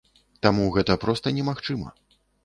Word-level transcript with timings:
Таму 0.45 0.63
гэта 0.75 0.95
проста 1.03 1.33
немагчыма. 1.39 1.93